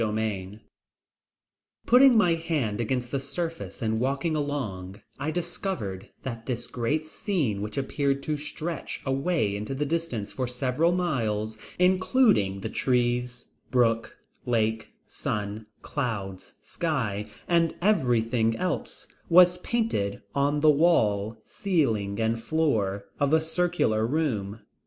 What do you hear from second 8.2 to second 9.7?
to stretch away